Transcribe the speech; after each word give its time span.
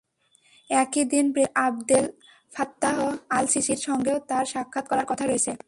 একই 0.69 1.03
দিন 1.03 1.25
president 1.31 1.57
Abdel 1.59 2.05
Fattah 2.51 2.97
আল-সিসির 3.29 3.79
সঙ্গেও 3.81 4.17
তাঁর 4.29 4.45
সাক্ষাৎ 4.45 4.85
করার 4.87 5.05
কথা 5.05 5.23
রয়েছে। 5.25 5.51